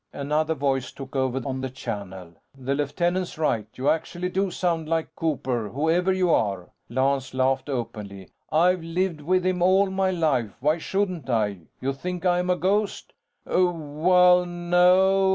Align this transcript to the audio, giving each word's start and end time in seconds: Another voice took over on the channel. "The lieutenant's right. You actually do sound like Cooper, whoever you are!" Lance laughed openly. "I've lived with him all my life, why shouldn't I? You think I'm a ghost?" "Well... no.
Another 0.13 0.55
voice 0.55 0.91
took 0.91 1.15
over 1.15 1.43
on 1.47 1.61
the 1.61 1.69
channel. 1.69 2.33
"The 2.57 2.73
lieutenant's 2.73 3.37
right. 3.37 3.67
You 3.75 3.87
actually 3.87 4.29
do 4.29 4.49
sound 4.49 4.89
like 4.89 5.15
Cooper, 5.15 5.69
whoever 5.69 6.11
you 6.11 6.31
are!" 6.31 6.71
Lance 6.89 7.35
laughed 7.35 7.69
openly. 7.69 8.29
"I've 8.51 8.81
lived 8.81 9.21
with 9.21 9.45
him 9.45 9.61
all 9.61 9.91
my 9.91 10.09
life, 10.09 10.57
why 10.59 10.79
shouldn't 10.79 11.29
I? 11.29 11.67
You 11.79 11.93
think 11.93 12.25
I'm 12.25 12.49
a 12.49 12.55
ghost?" 12.55 13.13
"Well... 13.45 14.43
no. 14.47 15.29